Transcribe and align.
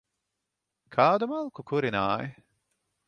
Kādu 0.95 1.27
malku 1.35 1.67
kurināji? 1.73 2.35